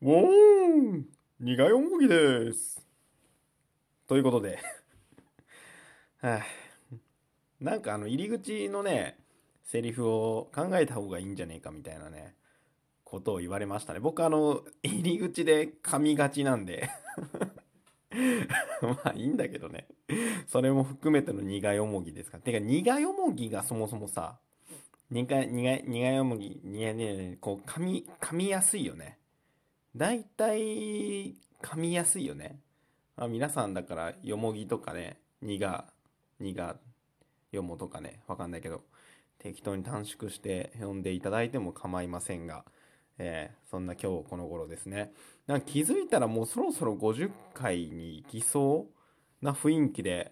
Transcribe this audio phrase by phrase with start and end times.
[0.00, 1.06] ウォーン
[1.40, 2.80] 苦いおもぎです。
[4.06, 4.60] ということで、
[6.22, 6.42] はあ、
[7.58, 9.18] なんかあの入り口のね、
[9.64, 12.36] セリフを考えた方がいいんじゃねえかみたいなね、
[13.02, 13.98] ことを言われましたね。
[13.98, 16.88] 僕あの、入り口で噛みがちなんで、
[18.80, 19.88] まあいいんだけどね。
[20.46, 22.38] それも含めての苦いおもぎですか。
[22.38, 24.38] てか苦いおもぎがそもそもさ、
[25.10, 29.17] 苦い、苦い、苦いおもぎ、苦いね、こう噛み、噛みやすいよね。
[29.98, 32.60] 大体噛みやすいよね。
[33.16, 35.86] あ皆さんだからよもぎとかね、にが、
[36.38, 36.76] にが、
[37.50, 38.82] よもとかね、わかんないけど、
[39.40, 42.64] 適当に短縮して読んでいただいても構いませんが、
[43.18, 45.12] えーそんな今日この頃ですね。
[45.48, 48.86] なんか気づいたらもうそろそろ50回に行きそ
[49.42, 50.30] うな雰囲気で、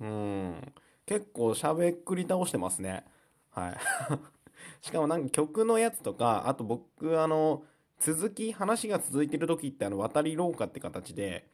[0.00, 0.72] うん、
[1.06, 3.04] 結構喋っくり倒してますね。
[3.50, 3.76] はい。
[4.84, 7.62] しかもなんか曲のやつとか、あと僕あの、
[8.00, 11.48] 続き、話が続いてる時ってあの、渡り廊下って形で、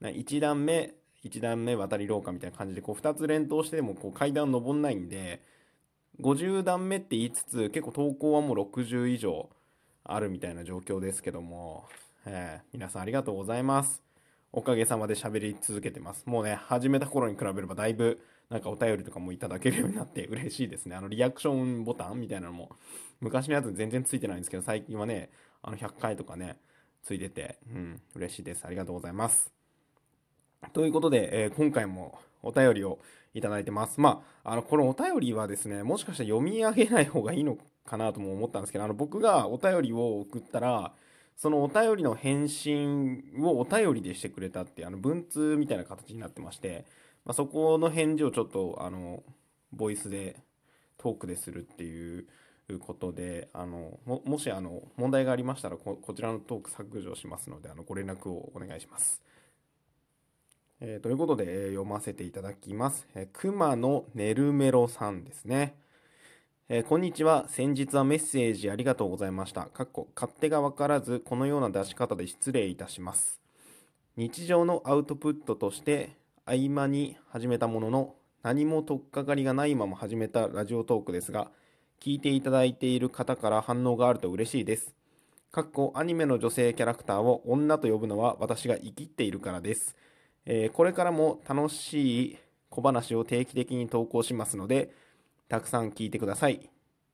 [0.00, 5.42] 1段目、1段目渡り廊下みたいな感じで、こう2つ連投してもこう階段登んないんで、
[6.20, 9.50] 50段目って言いつつ、結構投稿はもう60以上
[10.04, 11.88] あるみたいな状況ですけども、
[12.24, 14.02] えー皆さんありがとうございます。
[14.52, 16.24] おかげさまで喋り続けてます。
[16.26, 20.96] もうね、始めた頃に比べればだいぶ、なんかお便りとかもいただけるようになって嬉しいですね。
[20.96, 22.70] あの、リアクションボタンみたいなのも、
[23.20, 25.30] 昔のやつ全然ついてないんですけど、最近はね、
[25.62, 26.56] あの、100回とかね、
[27.02, 28.64] ついてて、うん、嬉しいです。
[28.64, 29.52] ありがとうございます。
[30.72, 32.98] ということで、えー今回もお便りを
[33.34, 34.00] いただいてます。
[34.00, 40.92] まあ、あの、このお便りはですね、もしかしたら読み上げない方がいいのかなとも思ったんですけど、あの、僕がお便りを送ったら、
[41.36, 46.86] そのお便りの返信をお便りでしてくれたっていう、あの、文通みたいな形になってまして、
[47.24, 49.22] まあ、そこの返事をちょっと、あの、
[49.72, 50.40] ボイスで、
[50.98, 52.26] トークでするっていう
[52.72, 59.22] いうことで、あの、も、もし、あの、問題がありましたらこ、こちらのトーク削除しますので、あの、ご連絡をお願いします。
[60.80, 63.06] えーということで、えー読ませていただきます。
[63.14, 65.74] えー熊のねるメロさんですね。
[66.68, 67.46] えーこんにちは。
[67.48, 69.66] 先日はメッセージありがとうございました。
[69.66, 73.40] かっこ勝手がわからず、このような出し方で失礼いたします。
[74.18, 76.10] 日常のアウトプットとして、
[76.44, 81.50] 合間に始めたものの、何も取っかかりがないまま始めたラジオトークですが、
[82.00, 84.94] 聞いていただいている方から反応があると嬉しいです。
[85.50, 89.96] かっこアニメの女性キャラクターを女と呼ぶのは私が生きっているからです。
[90.44, 92.38] えーこれからも楽しい
[92.70, 94.92] 小話を定期的に投稿しますので、
[95.48, 96.68] たくさん聞いてください。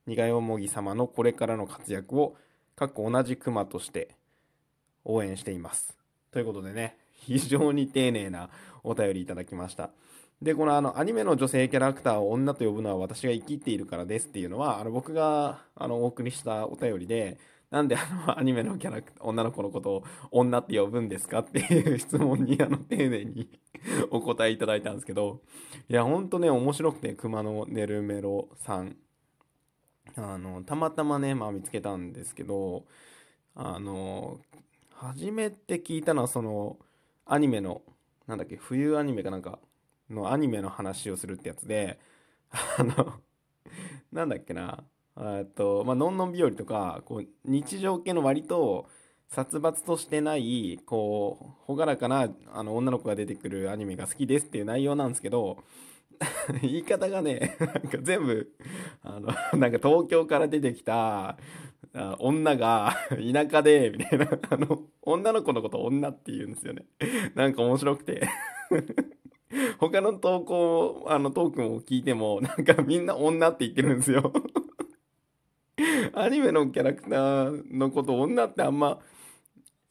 [0.06, 2.36] 苦いおもぎ様のこれからの活躍を、
[2.74, 4.16] かっこ同じクマとして
[5.04, 5.96] 応援しています。
[6.32, 8.50] ということでね、非常に丁寧な
[8.82, 9.90] お便りいただきました。
[10.42, 17.38] で、このあの、アニメの女性キャラクターを女と呼ぶのは私が生きっているからですっていうのは、あの、僕が、あの、お送りしたお便りで、
[17.70, 23.48] なんであの、アニメのキャラクター、女の子のことを女って呼ぶんですかっていう質問に、あの、丁寧に
[24.10, 25.42] お答えいただいたんですけど、
[25.88, 28.96] いや、ほんとね、面白くて、熊のネルメロさん。
[30.16, 32.84] あの、たまたまね、まあ見つけたんですけど、
[33.54, 34.40] あの、
[34.90, 36.78] 初めて聞いたのは、その、
[37.26, 37.82] アニメの、
[38.26, 39.60] なんだっけ、冬アニメかなんか
[40.12, 41.98] のアニメの話をするってやつで、
[42.78, 43.14] あの、
[44.12, 44.84] なんだっけな、
[45.18, 48.88] えっと、まあ、のんのん日和とか、こう、日常系の割と、
[49.28, 55.64] 殺伐としてない、こう、朗らかな、あの、女の子が出てくるアニメが好きですっていう内容なんですけど、
[56.62, 58.52] 言い方がね、なんか全部、
[59.02, 59.28] あの、
[59.58, 61.38] なんか東京から出てきた、
[62.18, 66.86] 女が田舎で、みたいな、あの、女の子のこと女って言うんですよね。
[67.34, 68.28] なんか面白くて。
[69.78, 74.32] 他の投稿、あの、トークンを聞いても、なんかみんな女って言ってるんですよ。
[76.14, 79.00] アニメのキャラクターのこと女ってあんま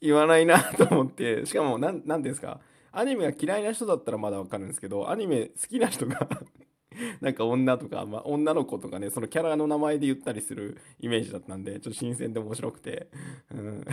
[0.00, 2.60] 言わないなと思って、しかも、なん、なんていうんですか、
[2.92, 6.28] アニメが嫌いな人だったらまだわかるんですけど、アニメ好きな人が
[7.20, 13.08] なんか女とか、まあ、女の子とかね、そのキャラの名前で言ったりするイメージだったんで、ちょっと新鮮で面白くて、
[13.50, 13.84] うん、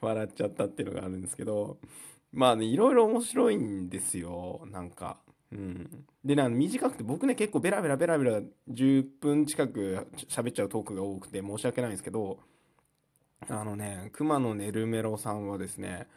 [0.00, 1.78] 笑っちゃったっていうのがあるんですけど、
[2.34, 5.18] まあね、いろいろ面白いんですよ、なんか。
[5.52, 12.40] うん、でね、短くて僕ね、結構ベラベラベラベラ10分近く喋っちゃうトークが多くて申し訳ないんですけど、
[13.48, 16.08] あのね、熊野ねるメロさんはですね、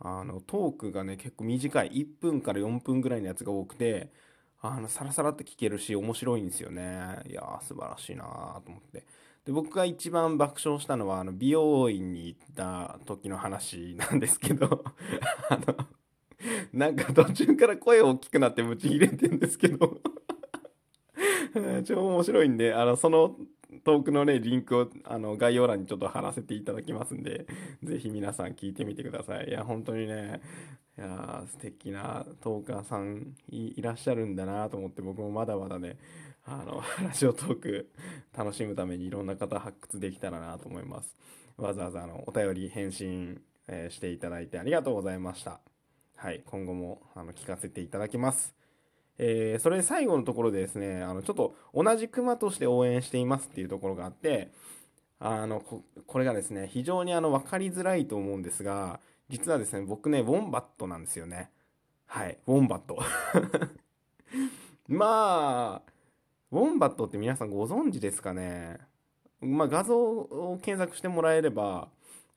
[0.00, 1.88] あの、トークがね、結構短い。
[1.92, 4.12] 1分から4分ぐらいのやつが多くて、
[4.60, 7.20] あの、サラサラって聞けるし、面白いんですよね。
[7.28, 9.06] いやー、素晴らしいなーと思って。
[9.48, 14.84] で、僕が一番爆笑したのは、あの、美容院に行った時の話なんですけど、
[15.48, 15.74] あの、
[16.74, 20.02] なんか途中から声大きくなってブチ切れてんですけど、
[21.86, 23.38] 超面白いんで、あの、その
[23.84, 27.46] トークのね、リンクをあの概要欄にちょっと貼らせていただきますんで、
[27.82, 29.48] ぜひ皆さん聞いてみてください。
[29.48, 30.42] いや、本当にね、
[30.98, 35.96] いや素敵なトーカーさんいらっしゃるんだなと思って僕もまだまだね
[36.44, 37.88] あの ラジオトーク
[38.36, 41.14] 楽しむためにいろんな方発掘できたらなと思います。
[41.56, 45.60] わざわざあのお便り返信、えー、していただいてありがとうございました。
[46.16, 48.56] はい今後もあの聞かせていただきます。
[49.18, 54.50] えー、それ最後のところでですねあのちょっと同じクマとして応援していますっていうところがあって
[55.20, 58.98] あのこれがですね非常にあの分かりづらいと思うんですが
[59.28, 61.50] 実はですね、僕ね、ウォンバットなんですよね。
[62.06, 62.98] はい、ウォンバット。
[64.88, 65.92] まあ、
[66.50, 68.78] ウォンバットって皆さんご存知ですかね？
[69.40, 71.90] まあ、画像を検索してもらえれば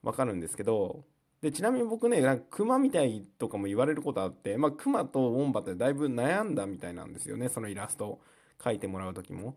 [0.03, 1.05] わかるんですけど、
[1.41, 8.19] で、ちなみに僕ね、なんか熊みたいとかも言われることあって、まあ、熊とウォンバットでだいぶ悩んだみたいなんですよね、そのイラスト
[8.59, 9.55] 描いてもらう時も。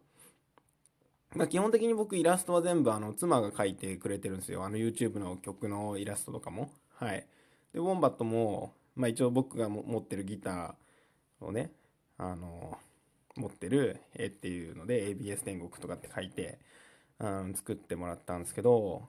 [1.35, 4.65] まあ、基本的に僕イラストは全部あの妻が描いてくれてるんですよ。
[4.65, 6.71] あの YouTube の曲のイラストとかも。
[6.95, 7.27] はい。
[7.73, 11.71] で、ウォンバットも、まあ一応僕が持ってるギターをね、
[12.19, 12.79] あの、
[13.37, 16.59] 持ってる絵っていうので ABS 天国とかって書いて、
[17.19, 19.03] うん、作ってもらったんですけど、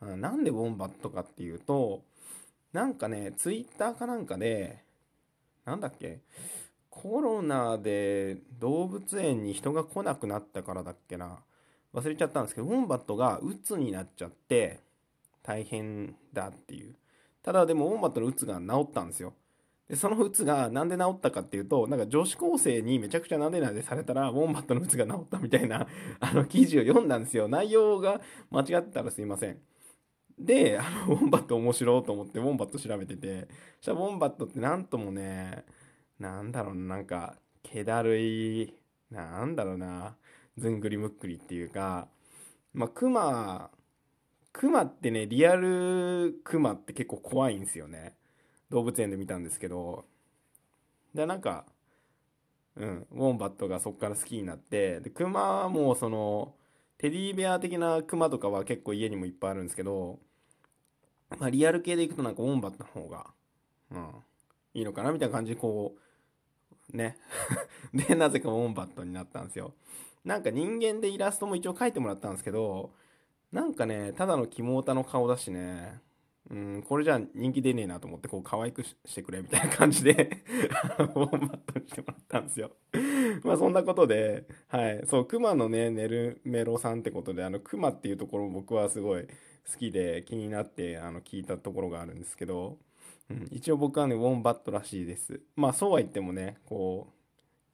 [0.00, 2.02] なんでウォンバットかっていうと、
[2.72, 4.84] なんかね、ツイッターかなんかで、
[5.64, 6.20] なんだっけ、
[6.90, 11.38] コロナで動物園に人が来なくなったからだっけな。
[11.94, 14.80] 忘れちゃったんですけど、ウォンバットが鬱になっちゃって
[15.42, 16.94] 大変だっていう。
[17.42, 19.34] ただでもウォンバットの鬱が治ったんですよ。
[19.90, 25.88] で、その鬱がなんで治ったかっていうと、なんか女子高生にめちゃくちゃなでなでされたら、ウォンバットの鬱が治ったみたいな、
[26.20, 27.48] あの記事を読んだんですよ。
[27.48, 28.20] 内容が
[28.50, 29.58] 間違ってたらすいません。
[30.38, 33.48] で、あの、ウォンバット面白いと思って、ウォンバット調べてて、
[33.78, 35.64] そしたらウォンバットってなんともね、
[36.20, 38.74] なんだろうなんか、気だるい、
[39.10, 40.16] なんだろうな、
[40.56, 42.08] ずんぐりむっくりっていうか、
[42.72, 43.70] まあ、クマ
[44.52, 48.14] クマってね、リアルクマって結構怖いんですよね。
[48.70, 50.04] 動物園で見たんですけど。
[51.14, 51.66] で、なんか、
[52.76, 56.54] うん、ウォンバットがそっから好きになって、で、クマはもうその、
[56.98, 60.18] テディベア的なクマとかは結構家にもいっぱいあるんですけど、
[61.38, 63.26] まあリアル系でいくとなんかウォンバットの方が、
[63.90, 64.10] うん、
[64.74, 65.94] いいのかなみたいな感じでこ
[66.92, 67.16] う、ね。
[67.94, 69.74] で、なぜかウォンバットになったんですよ。
[70.24, 72.92] なんか人間でイラストも一応描いてもらったんですけど、
[73.52, 76.00] なんかね、ただのキモータの顔だしね、
[76.50, 80.42] うん、これじゃ人気出ねえなと思って、こう、可愛くしてくれみたいな感じで
[80.96, 82.72] フォーマットにしてもらったんですよ
[83.44, 85.02] まあ、そんなことで、はい。
[85.06, 92.78] そう、熊のね、ネルメロさんってことで、あの、熊っていうところ僕はすごい好きで気になって、あの、聞いたところがあるんですけど、
[93.30, 95.40] うん、一応僕はね、ウォンバットらしいです。
[95.54, 97.12] まあ、そうは言ってもね、こ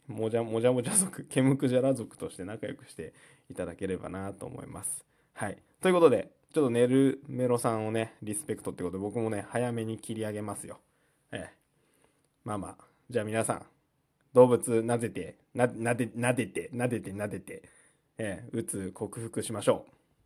[0.08, 3.14] う、もじゃもじゃもじゃ族、ケムクジャラ族として仲良くして
[3.48, 5.04] いただければなと思います。
[5.32, 5.58] はい。
[5.80, 10.80] ということで、ちょっと寝るメロさんをね、リスペクトってことで僕もね、早めに切り上げますよ。
[11.32, 11.54] ええ。
[12.44, 12.76] まあまあ。
[13.10, 13.66] じゃあ皆さん、
[14.32, 17.62] 動物なでて、な、なで、なでて、なでて、なでて、
[18.18, 19.95] ええ、うつ克服しましょう。